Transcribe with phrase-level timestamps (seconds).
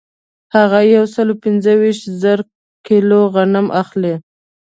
[0.55, 2.43] هغه یو سل پنځه ویشت زره
[2.87, 4.13] کیلو غنم اخلي